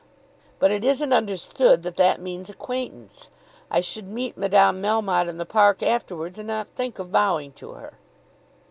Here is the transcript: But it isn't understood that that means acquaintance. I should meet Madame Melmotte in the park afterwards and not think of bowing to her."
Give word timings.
But 0.57 0.71
it 0.71 0.83
isn't 0.83 1.13
understood 1.13 1.83
that 1.83 1.95
that 1.97 2.19
means 2.19 2.49
acquaintance. 2.49 3.29
I 3.69 3.81
should 3.81 4.07
meet 4.07 4.35
Madame 4.35 4.81
Melmotte 4.81 5.27
in 5.27 5.37
the 5.37 5.45
park 5.45 5.83
afterwards 5.83 6.39
and 6.39 6.47
not 6.47 6.65
think 6.69 6.97
of 6.97 7.11
bowing 7.11 7.51
to 7.51 7.73
her." 7.73 7.93